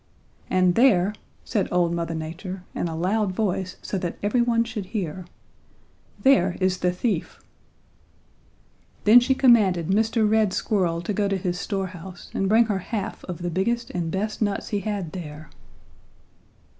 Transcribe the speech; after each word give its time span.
"'And 0.49 0.73
there,' 0.73 1.13
said 1.45 1.67
old 1.71 1.93
Mother 1.93 2.15
Nature 2.15 2.63
in 2.73 2.87
a 2.87 2.95
loud 2.95 3.33
voice 3.33 3.75
so 3.83 3.99
that 3.99 4.17
every 4.23 4.41
one 4.41 4.63
should 4.63 4.87
hear, 4.87 5.25
'there 6.23 6.57
is 6.59 6.79
the 6.79 6.91
thief!' 6.91 7.39
"Then 9.03 9.19
she 9.19 9.35
commanded 9.35 9.89
Mr. 9.89 10.27
Red 10.27 10.53
Squirrel 10.53 11.01
to 11.03 11.13
go 11.13 11.27
to 11.27 11.37
his 11.37 11.59
store 11.59 11.85
house 11.93 12.31
and 12.33 12.49
bring 12.49 12.65
her 12.65 12.79
half 12.79 13.23
of 13.25 13.43
the 13.43 13.51
biggest 13.51 13.91
and 13.91 14.09
best 14.09 14.41
nuts 14.41 14.69
he 14.69 14.79
had 14.79 15.11
there! 15.11 15.51